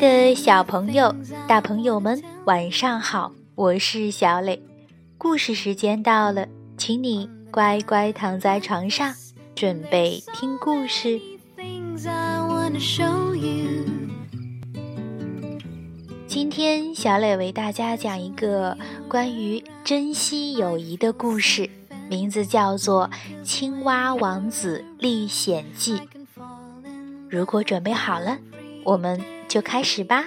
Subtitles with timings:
[0.00, 1.14] 的小朋友、
[1.46, 3.32] 大朋友们，晚上好！
[3.54, 4.62] 我是小磊，
[5.18, 9.12] 故事时间到了，请你乖乖躺在床上，
[9.54, 11.20] 准备听故事。
[16.26, 21.68] 今天，小磊为大家讲一个关于珍惜友谊的故事，
[22.08, 23.10] 名字叫做
[23.44, 25.98] 《青蛙王子历险记》。
[27.28, 28.38] 如果准备好了，
[28.82, 30.21] 我们就开始吧。《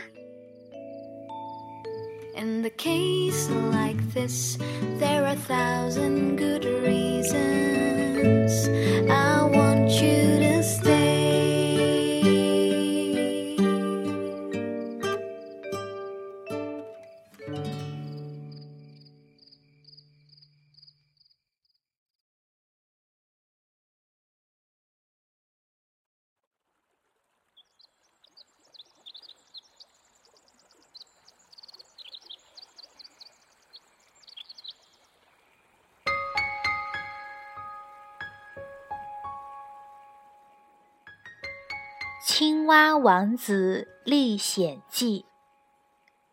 [42.36, 45.20] 青蛙王子历险记》，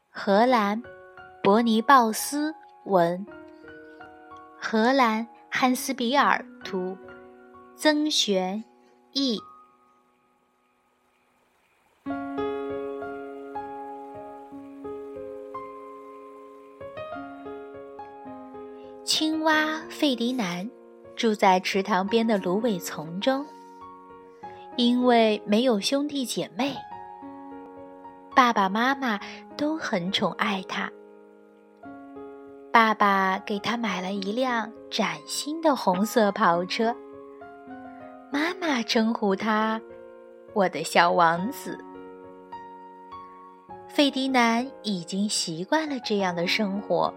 [0.08, 0.82] 荷兰，
[1.42, 3.26] 伯尼鲍斯文，
[4.58, 6.96] 荷兰汉斯比尔图，
[7.76, 8.64] 曾玄
[9.12, 9.38] 译。
[19.04, 20.70] 青蛙费迪南
[21.14, 23.44] 住在池塘边的芦苇丛中。
[24.80, 26.74] 因为没有兄弟姐妹，
[28.34, 29.20] 爸爸妈妈
[29.54, 30.90] 都很宠爱他。
[32.72, 36.96] 爸爸给他买了一辆崭新的红色跑车，
[38.32, 39.78] 妈妈称呼他
[40.56, 41.78] “我的小王子”。
[43.86, 47.12] 费迪南已经习惯了这样的生活，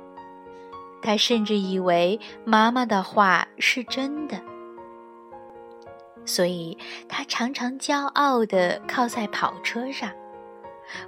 [1.02, 4.38] 他甚至以为妈妈的话是真的。
[6.26, 10.10] 所以，他常常骄傲地靠在跑车上，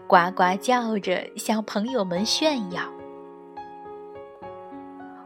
[0.07, 2.81] 呱呱叫着向朋友们炫耀：“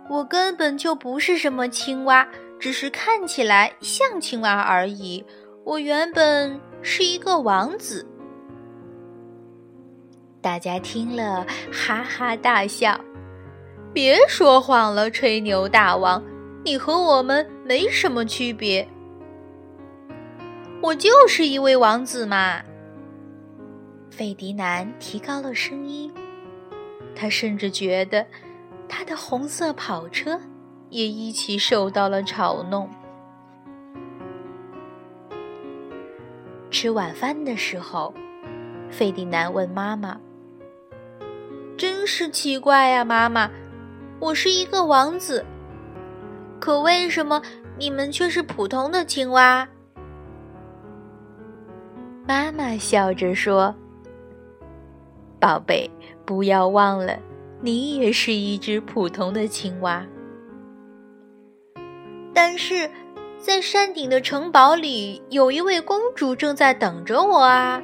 [0.10, 2.28] 我根本就不是什么青蛙，
[2.60, 5.24] 只是看起来像青蛙而已。
[5.64, 8.06] 我原本是一个王子。”
[10.42, 13.00] 大家听了哈哈大笑
[13.92, 16.24] ：“别说谎了，吹牛大王，
[16.64, 18.88] 你和我们没什么区别。”
[20.82, 22.62] 我就是一位王子嘛！
[24.10, 26.12] 费迪南提高了声音，
[27.14, 28.26] 他甚至觉得
[28.88, 30.40] 他的红色跑车
[30.90, 32.90] 也一起受到了嘲弄。
[36.72, 38.14] 吃晚饭的时候，
[38.90, 40.18] 费迪南问妈妈
[41.78, 43.52] ：“真是奇怪呀，妈妈，
[44.20, 45.46] 我是一个王子，
[46.58, 47.42] 可为什么
[47.78, 49.68] 你们却是普通的青蛙？”
[52.30, 53.74] 妈妈笑着说
[55.42, 55.90] ：“宝贝，
[56.28, 57.18] 不要忘了，
[57.60, 60.06] 你也是一只普通的青蛙。
[62.32, 62.88] 但是，
[63.40, 67.82] 在山顶的城堡里，有一位公主正在等着我啊！”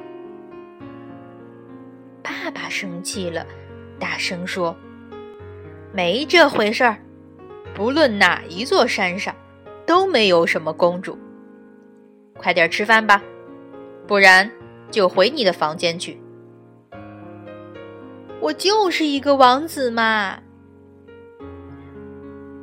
[2.22, 3.44] 爸爸生气了，
[3.98, 4.76] 大声说
[5.92, 6.96] ：“没这回事儿！
[7.74, 9.34] 不论哪一座山上，
[9.84, 11.18] 都没有什么公主。
[12.38, 13.20] 快点吃饭吧。”
[14.06, 14.50] 不然，
[14.90, 16.20] 就回你的房间去。
[18.40, 20.38] 我就是一个王子嘛。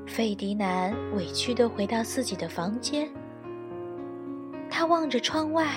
[0.06, 3.10] 费迪南委屈的回到自己的房间，
[4.70, 5.68] 他望着窗外，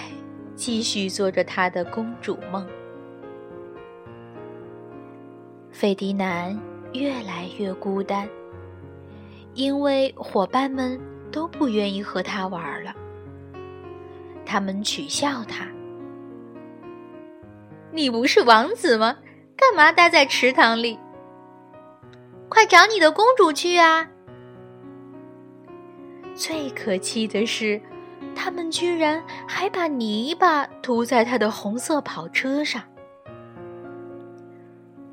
[0.55, 2.67] 继续做着他的公主梦。
[5.73, 6.59] 费迪南
[6.93, 8.29] 越来越孤单，
[9.55, 11.01] 因为伙伴们
[11.33, 12.95] 都不愿意和他玩了。
[14.47, 15.67] 他们取笑他
[17.93, 19.17] ：“你不是王子吗？
[19.57, 20.99] 干嘛待在池塘里？
[22.49, 24.09] 快找你的公主去啊！”
[26.35, 27.81] 最可气的是，
[28.35, 32.83] 他们居然还把泥巴涂在他的红色跑车上。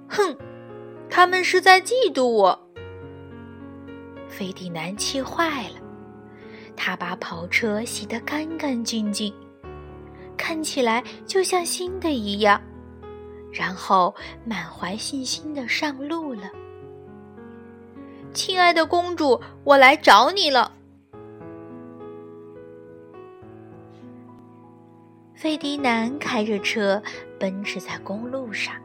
[0.09, 0.37] 哼，
[1.09, 2.59] 他们是在嫉妒我！
[4.27, 5.82] 费迪南气坏了。
[6.75, 9.33] 他把跑车洗得干干净净，
[10.35, 12.61] 看起来就像新的一样，
[13.51, 14.13] 然后
[14.45, 16.49] 满怀信心的上路了。
[18.33, 20.71] 亲爱的公主，我来找你了。
[25.35, 27.01] 费迪南开着车
[27.39, 28.75] 奔驰在公路上。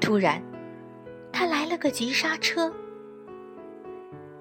[0.00, 0.42] 突然，
[1.32, 2.72] 他来了个急刹车。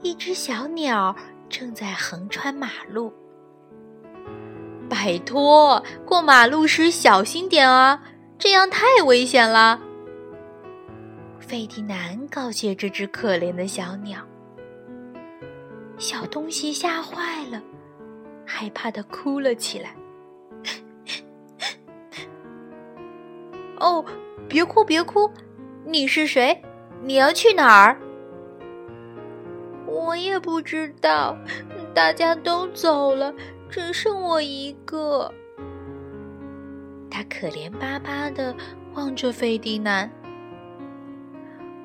[0.02, 1.16] 一只小鸟
[1.52, 3.14] 正在横穿马路。
[4.90, 8.02] 拜托，过马路时小心点啊，
[8.40, 9.80] 这样太危险了。
[11.40, 14.26] 费迪南告诫这只可怜的小鸟。
[15.98, 17.62] 小东西吓坏了，
[18.46, 19.94] 害怕的哭了起来。
[23.80, 24.04] 哦，
[24.48, 25.32] 别哭别哭，
[25.86, 26.60] 你是谁？
[27.04, 27.98] 你要去哪儿？
[30.04, 31.38] 我也不知道，
[31.94, 33.34] 大家都走了，
[33.70, 35.32] 只剩我一个。
[37.10, 38.56] 他可怜巴巴的
[38.94, 40.10] 望着费迪南。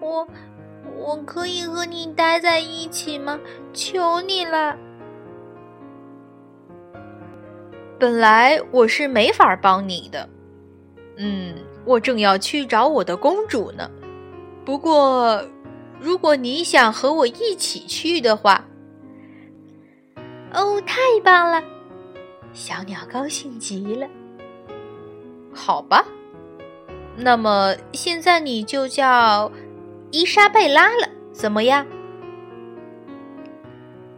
[0.01, 0.27] 我，
[0.97, 3.39] 我可以和你待在一起吗？
[3.75, 4.77] 求你了。
[7.99, 10.29] 本来我是没法帮你的，
[11.19, 11.55] 嗯，
[11.85, 13.91] 我正要去找我的公主呢。
[14.65, 15.41] 不过。
[16.01, 18.65] 如果你想和我一起去的话，
[20.53, 21.63] 哦，太棒了！
[22.53, 24.07] 小鸟高兴极了。
[25.53, 26.05] 好吧，
[27.17, 29.51] 那么现在你就叫
[30.11, 31.87] 伊莎贝拉了，怎么样？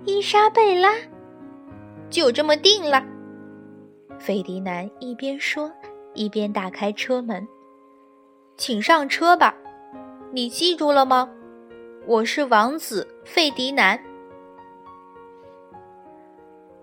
[0.05, 0.91] 伊莎贝拉，
[2.11, 3.05] 就这么定了。
[4.19, 5.71] 费迪南一边说，
[6.15, 7.47] 一边打开车门，
[8.57, 9.55] 请上车吧。
[10.33, 11.31] 你记住了吗？
[12.09, 14.03] 我是王子费迪南。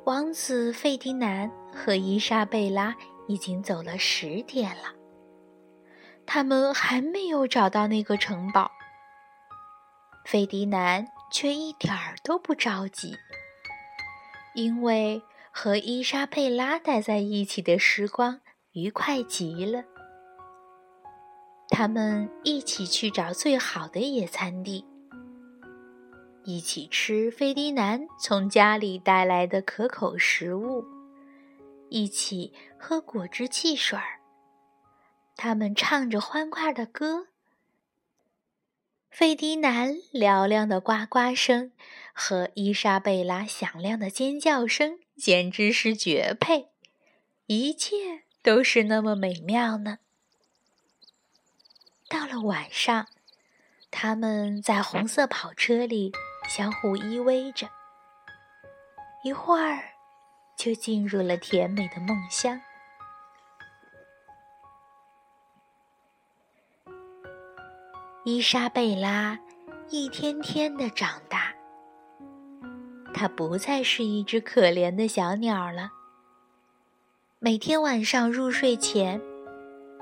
[0.03, 2.95] 王子费迪南和伊莎贝拉
[3.27, 4.93] 已经走了十天了，
[6.27, 8.69] 他们还没有找到那个城堡。
[10.25, 13.17] 费迪南却一点儿都不着急，
[14.53, 18.41] 因为和伊莎贝拉待在一起的时光
[18.73, 19.85] 愉快极了。
[21.69, 24.85] 他们一起去找最好的野餐地。
[26.47, 30.85] 一起吃费迪南从家里带来的可口食物，
[31.89, 34.19] 一起喝果汁汽水儿。
[35.35, 37.29] 他们唱着欢快的歌。
[39.09, 41.71] 费迪南嘹亮的呱呱声
[42.13, 46.67] 和伊莎贝拉响亮的尖叫声简直是绝配，
[47.47, 49.97] 一切都是那么美妙呢。
[52.07, 53.07] 到了晚上，
[53.89, 56.11] 他们在红色跑车里。
[56.47, 57.67] 相互依偎着，
[59.23, 59.79] 一会儿
[60.55, 62.59] 就进入了甜美的梦乡。
[68.23, 69.37] 伊莎贝拉
[69.89, 71.53] 一天天的长大，
[73.13, 75.91] 她不再是一只可怜的小鸟了。
[77.39, 79.21] 每天晚上入睡前，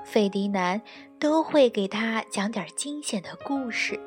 [0.04, 0.80] 费迪南
[1.18, 4.00] 都会给他讲点惊险的故事。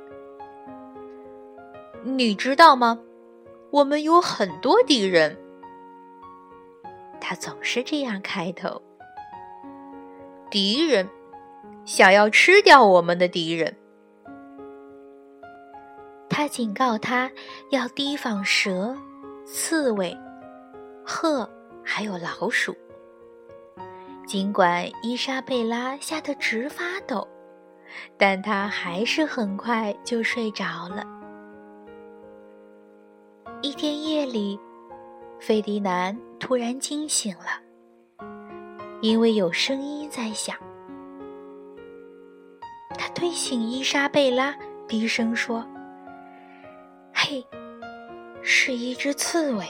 [2.08, 3.00] 你知道吗？
[3.70, 5.38] 我们有很多敌人。
[7.20, 8.82] 他总是这样开头。
[10.50, 11.10] 敌人
[11.84, 13.76] 想要吃掉我们的敌人。
[16.30, 17.30] 他警告他
[17.72, 18.96] 要提防蛇、
[19.46, 20.18] 刺猬、
[21.06, 21.50] 鹤，
[21.84, 22.74] 还有老鼠。
[24.26, 27.28] 尽管伊莎贝拉吓得直发抖，
[28.18, 31.17] 但她还是很快就睡着了。
[33.64, 34.60] 一天夜里，
[35.40, 37.46] 费迪南突然惊醒了，
[39.02, 40.56] 因为有声音在响。
[42.90, 44.56] 他推醒伊莎贝拉，
[44.88, 45.66] 低声说
[47.12, 47.44] ：“嘿，
[48.44, 49.66] 是一只刺猬，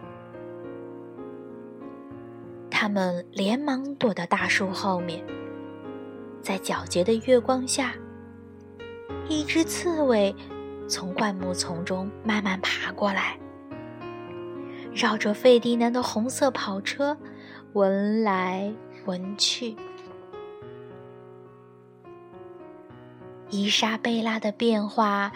[2.69, 5.25] 他们连忙躲到大树后面，
[6.43, 7.95] 在皎洁的月光下，
[9.27, 10.33] 一只刺猬。
[10.87, 13.37] 从灌木丛中慢慢爬过来，
[14.93, 17.17] 绕着费迪南的红色跑车
[17.73, 18.73] 闻来
[19.05, 19.75] 闻去。
[23.49, 25.31] 伊莎贝拉的变化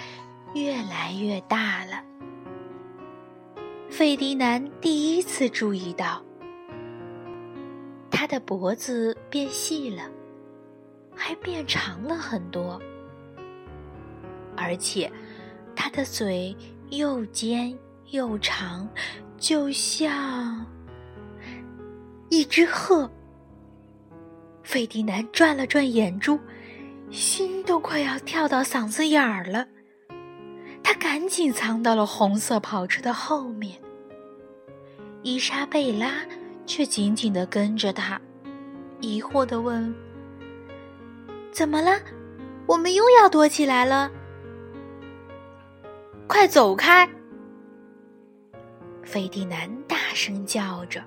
[0.53, 2.03] 越来越大了。
[3.89, 6.23] 费迪南第一次注意到，
[8.09, 10.03] 他的脖子变细了，
[11.13, 12.81] 还变长了很多，
[14.55, 15.11] 而且。
[15.81, 16.55] 他的嘴
[16.91, 17.75] 又尖
[18.11, 18.87] 又长，
[19.39, 20.63] 就像
[22.29, 23.09] 一只鹤。
[24.61, 26.39] 费迪南转了转眼珠，
[27.09, 29.65] 心都快要跳到嗓子眼儿了。
[30.83, 33.75] 他赶紧藏到了红色跑车的后面。
[35.23, 36.13] 伊莎贝拉
[36.67, 38.21] 却紧紧的跟着他，
[38.99, 39.91] 疑惑的问
[41.51, 41.99] ：“怎么了？
[42.67, 44.11] 我们又要躲起来了？
[46.31, 47.05] 快走开！”
[49.03, 51.03] 费迪南大声叫着。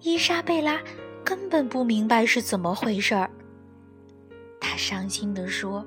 [0.00, 0.80] 伊莎贝拉
[1.22, 3.30] 根本不明白是怎么回事儿，
[4.58, 5.84] 她伤心地说：“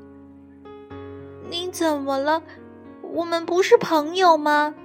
[1.49, 2.43] 你怎么了？
[3.01, 4.75] 我们不是朋友吗？”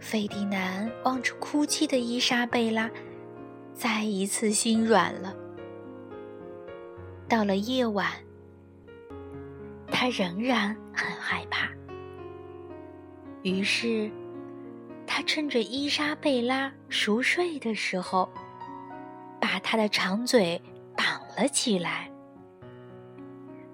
[0.00, 2.90] 费迪南望着哭泣的伊莎贝拉，
[3.72, 5.32] 再一次心软了。
[7.28, 8.08] 到了夜晚，
[9.90, 11.68] 他仍然很害怕，
[13.42, 14.10] 于是。
[15.10, 18.28] 他趁着伊莎贝拉熟睡的时候，
[19.40, 20.60] 把她的长嘴
[20.94, 22.10] 绑了起来。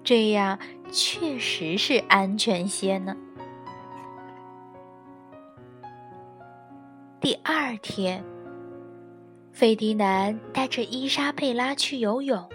[0.01, 0.57] 这样
[0.91, 3.15] 确实是安全些呢。
[7.19, 8.23] 第二天，
[9.51, 12.49] 费迪南带着伊莎贝拉去游泳。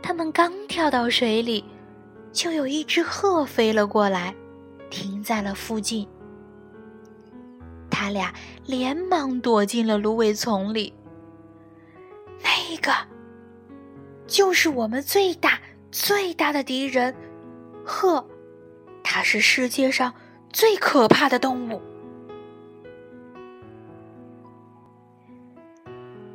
[0.00, 1.64] 他们刚跳到水里，
[2.34, 4.34] 就有一只鹤飞了过来，
[4.90, 6.06] 停在了附近。
[7.88, 8.34] 他俩
[8.66, 10.92] 连忙躲进了芦苇丛里。
[12.42, 12.92] 那个，
[14.26, 15.60] 就是我们最大、
[15.92, 17.14] 最大的敌人——
[17.86, 18.26] 鹤。
[19.04, 20.12] 它是世界上
[20.52, 21.80] 最可怕的动物。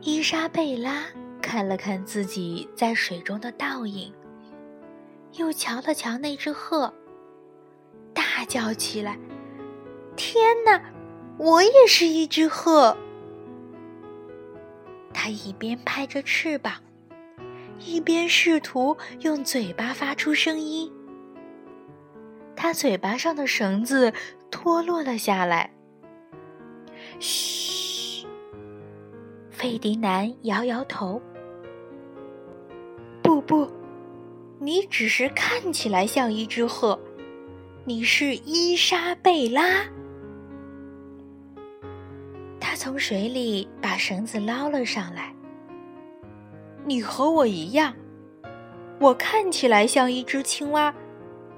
[0.02, 1.04] 伊莎贝拉
[1.42, 4.14] 看了看自己在水中的倒影，
[5.40, 6.94] 又瞧了瞧那只鹤，
[8.14, 9.18] 大叫起来
[10.18, 10.82] ：“天哪！”
[11.40, 12.98] 我也是一只鹤，
[15.14, 16.74] 它一边拍着翅膀，
[17.80, 20.92] 一边试图用嘴巴发出声音。
[22.54, 24.12] 它嘴巴上的绳子
[24.52, 25.72] 脱落了下来。
[27.22, 28.28] 嘘，
[29.50, 31.22] 费迪南摇摇头。
[33.24, 33.72] 不不，
[34.62, 37.00] 你只是看起来像一只鹤，
[37.86, 39.86] 你是伊莎贝拉。
[42.60, 45.34] 他从水里把绳子捞了上来。
[46.84, 47.96] 你和我一样，
[49.00, 50.94] 我看起来像一只青蛙，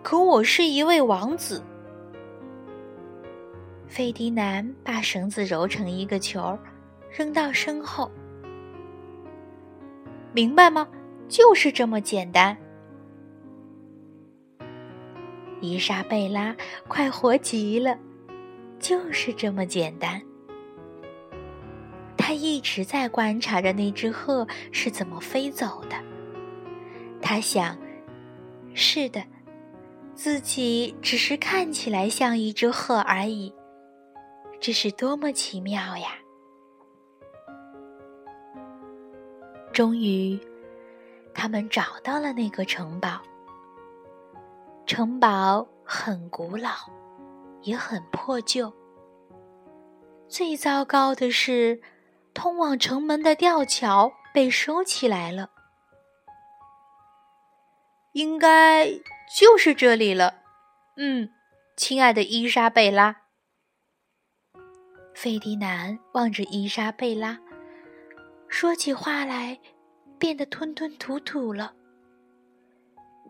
[0.04, 1.64] 可我是一位王子。
[3.88, 6.56] 费迪南把绳子揉成一个球，
[7.10, 8.12] 扔到身后。
[10.34, 10.88] 明白吗？
[11.28, 12.56] 就是这么简单。
[15.62, 16.56] 伊莎贝拉
[16.88, 17.98] 快活极了，
[18.80, 20.22] 就是这么简单。
[22.18, 25.96] 他一直在观察着那只鹤是怎么飞走的。
[27.22, 27.78] 他想：
[28.74, 29.24] 是的，
[30.16, 33.54] 自己只是看起来像一只鹤而已。
[34.60, 36.10] 这是多么奇妙呀！
[39.74, 40.40] 终于，
[41.34, 43.22] 他们找到了那个城堡。
[44.94, 46.70] 城堡很古老，
[47.62, 48.74] 也很破旧。
[50.28, 51.82] 最糟糕的是。
[52.34, 55.50] 通往城门的吊桥被收起来了，
[58.12, 58.90] 应该
[59.38, 60.42] 就是这里了。
[60.98, 61.30] 嗯，
[61.78, 63.16] 亲爱的伊莎贝拉。
[65.14, 67.40] 费迪南望着伊莎贝拉，
[68.50, 69.58] 说起话来
[70.18, 71.76] 变得吞吞吐吐了。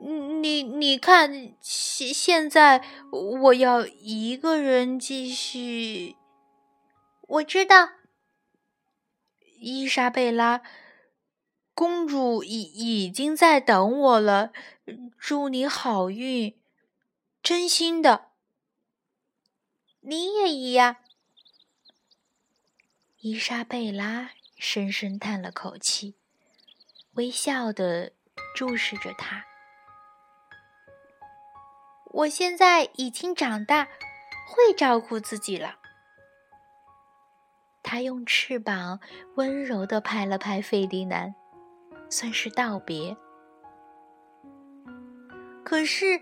[0.04, 6.16] 你你看，现现在我要一个人继续。
[7.28, 7.90] 我知道。
[9.60, 10.64] 伊莎贝拉
[11.76, 14.52] 公主已已经在等我了，
[15.20, 16.60] 祝你好运，
[17.44, 18.32] 真心的。
[20.00, 20.96] 你也一样。
[23.20, 26.16] 伊莎贝拉深深叹了口气，
[27.14, 28.14] 微笑的
[28.56, 29.46] 注视着他。
[32.14, 33.88] 我现在已经长大，
[34.48, 35.76] 会照顾自己了。
[37.84, 39.00] 他用翅膀
[39.36, 41.34] 温柔地拍了拍费迪南，
[42.10, 43.16] 算是道别。
[45.64, 46.22] 可是，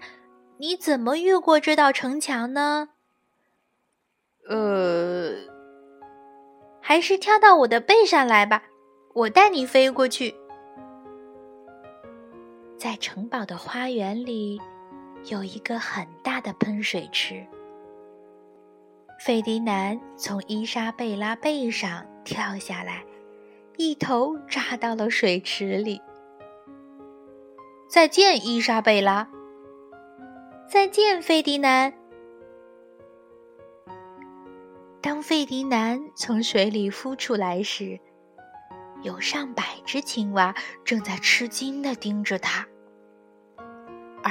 [0.58, 2.89] 你怎么越过这道城墙呢？
[4.48, 5.36] 呃，
[6.81, 8.63] 还是跳到我的背上来吧，
[9.13, 10.36] 我带你飞过去。
[12.77, 14.60] 在城堡的花园里，
[15.25, 17.45] 有一个很大的喷水池。
[19.19, 23.03] 费迪南从伊莎贝拉背上跳下来，
[23.77, 26.01] 一头扎到了水池里。
[27.89, 29.29] 再见，伊莎贝拉。
[30.71, 31.93] 再见，费迪南。
[35.01, 37.99] 当费迪南从水里浮出来时，
[39.01, 40.53] 有上百只青蛙
[40.85, 42.67] 正在吃惊地盯着他，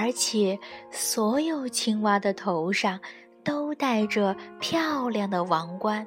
[0.01, 0.57] 而且
[0.93, 3.01] 所有青蛙的头上
[3.43, 6.07] 都戴着漂亮的王冠。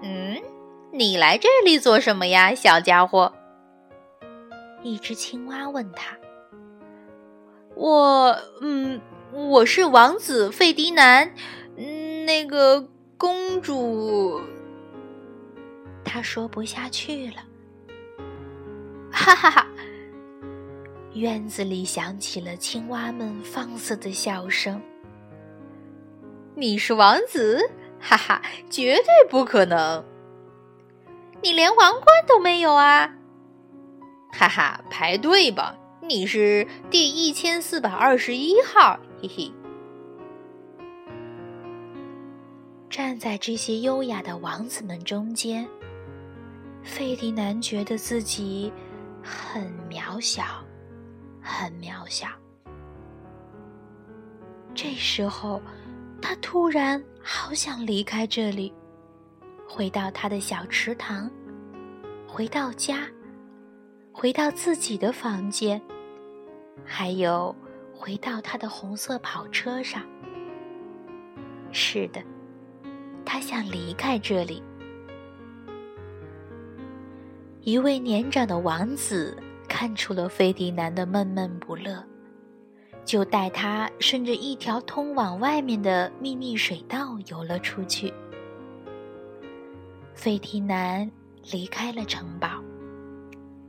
[0.00, 0.40] 嗯，
[0.92, 3.32] 你来这里做什么呀，小家伙？
[4.84, 6.16] 一只青蛙问他。
[7.74, 9.00] 我，嗯，
[9.32, 11.34] 我是王子费迪南，
[12.24, 12.88] 那个
[13.18, 14.40] 公主。
[16.04, 17.42] 他说不下去了，
[19.10, 19.66] 哈哈哈！
[21.16, 24.80] 院子里响起了青蛙们放肆的笑声。
[26.54, 27.70] 你是王子？
[27.98, 30.04] 哈哈，绝对不可能！
[31.42, 33.14] 你连王冠都没有啊！
[34.30, 39.50] 哈哈，排队吧，你是第一千四百二十一号，嘿嘿。
[42.90, 45.66] 站在这些优雅的王子们中间。
[46.82, 48.70] 费迪南觉得自己
[49.22, 50.44] 很渺小，
[51.48, 52.26] 很渺小。
[54.74, 55.62] 这时候，
[56.20, 58.74] 他突然好想离开这里，
[59.66, 61.30] 回到他的小池塘，
[62.26, 63.06] 回到家，
[64.12, 65.80] 回到自己的房间，
[66.84, 67.54] 还有
[67.94, 70.02] 回到他的红色跑车上。
[71.70, 72.20] 是的，
[73.24, 74.62] 他想离开这里。
[77.62, 79.36] 一位年长的王子
[79.68, 82.02] 看出了费迪南的闷闷不乐，
[83.04, 88.12] 就带他顺着一条通往外面的秘密水道游了出去。
[90.14, 91.10] 费迪南
[91.50, 92.48] 离开了城堡，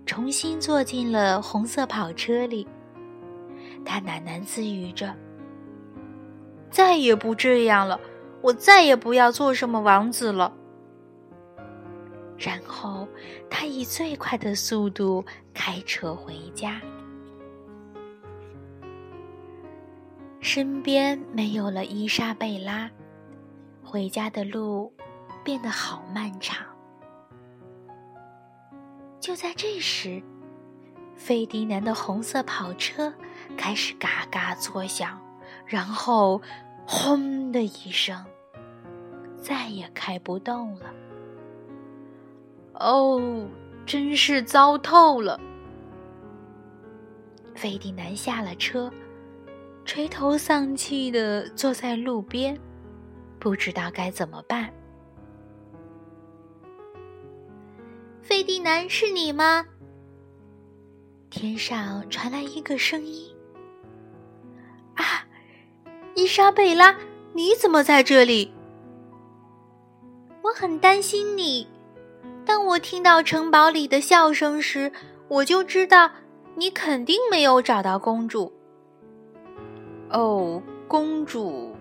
[0.05, 2.67] 重新坐进了红色跑车里。
[3.85, 5.13] 他喃喃自语着
[6.71, 7.99] ：“再也不这样了，
[8.41, 10.53] 我再也不要做什么王子了。”
[12.37, 13.07] 然后，
[13.49, 16.79] 他以最快的速度开车回家。
[20.39, 22.89] 身边没有了伊莎贝拉，
[23.83, 24.93] 回家的路
[25.43, 26.65] 变得好漫长。
[29.19, 30.21] 就在这时，
[31.15, 33.11] 费迪南的红色跑车
[33.57, 35.19] 开始嘎嘎作响，
[35.65, 36.41] 然后
[36.87, 38.23] “轰”的一声，
[39.41, 40.85] 再也开不动了。
[42.79, 43.47] 哦，
[43.85, 45.39] 真是糟透了！
[47.55, 48.91] 费迪南下了车，
[49.83, 52.59] 垂头丧气的坐在路边，
[53.39, 54.71] 不知道该怎么办。
[58.21, 59.65] 费迪南，是你吗？
[61.29, 63.35] 天上传来一个声音
[64.95, 65.25] ：“啊，
[66.15, 66.95] 伊莎贝拉，
[67.33, 68.53] 你怎么在这里？
[70.43, 71.67] 我很担心你。”
[72.47, 74.89] 当我听到城堡里的笑声时，
[75.27, 76.09] 我就知道
[76.55, 78.53] 你肯定没有找到公主。
[80.09, 81.75] 哦，公主！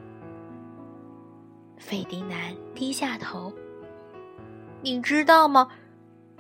[1.79, 3.53] 费迪南低下头。
[4.83, 5.69] 你知道吗？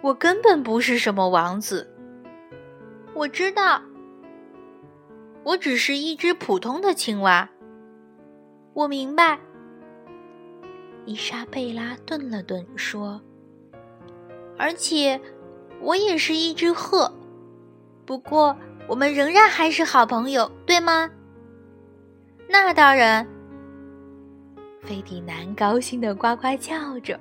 [0.02, 1.88] 我根本不是什么王子。
[3.14, 3.80] 我知道，
[5.44, 7.48] 我只是一只普通的青蛙。
[8.74, 9.38] 我明白。
[11.04, 13.22] 伊莎贝拉顿了顿，说。
[14.58, 15.20] 而且，
[15.80, 17.12] 我也是一只鹤。
[18.04, 21.10] 不过，我们仍然还是好朋友，对吗？
[22.48, 23.26] 那当然。
[24.82, 27.18] 费迪南高兴的呱呱叫着。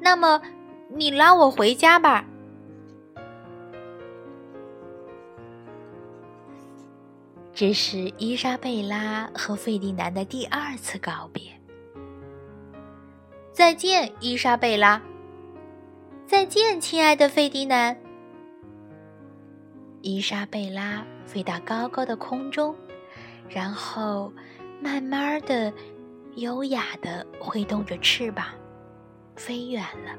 [0.00, 0.42] 那么，
[0.88, 2.24] 你拉我回家吧。
[7.54, 11.42] 这是伊莎贝拉和费迪南的第二次告别。
[13.52, 15.00] 再见，伊莎贝拉。
[16.28, 17.96] 再见，亲爱的费迪南。
[20.02, 22.76] 伊莎贝拉飞到高高的空中，
[23.48, 24.30] 然后
[24.78, 25.72] 慢慢的、
[26.34, 28.44] 优雅的挥动着翅膀，
[29.36, 30.14] 飞远了。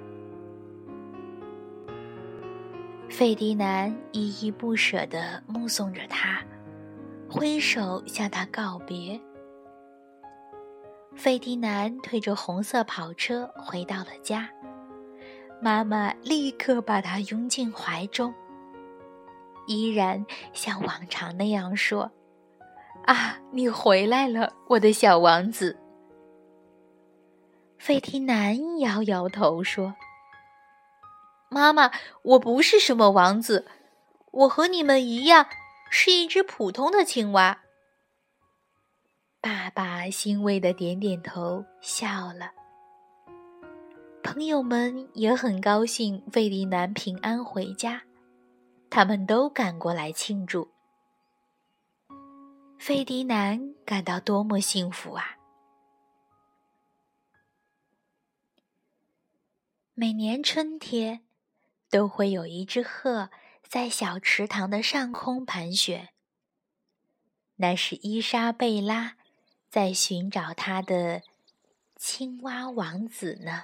[3.08, 6.42] 费迪南依依不舍的目送着他，
[7.30, 9.22] 挥手向他告别。
[11.16, 14.50] 费迪南推着红色跑车回到了家。
[15.62, 18.34] 妈妈立刻把他拥进怀中，
[19.68, 22.10] 依然像往常那样说
[23.06, 25.78] ：“啊，你回来了，我的小王子。”
[27.78, 29.96] 费提南摇摇头说
[31.50, 31.92] ：“妈妈，
[32.24, 33.66] 我不是什么王子，
[34.32, 35.48] 我和你们一样，
[35.90, 37.60] 是一只普通的青蛙。”
[39.42, 42.59] 爸爸欣慰的点点头，笑了。
[44.32, 48.04] 朋友们也很高兴费迪南平安回家，
[48.88, 50.70] 他们都赶过来庆祝。
[52.78, 55.40] 费迪南感到多么幸福啊！
[59.96, 61.22] 每年春天，
[61.90, 63.32] 都会有一只鹤
[63.68, 66.10] 在小池塘的上空盘旋。
[67.56, 69.16] 那是伊莎贝拉
[69.72, 71.24] 在寻找她的
[71.96, 73.64] 青蛙王子呢。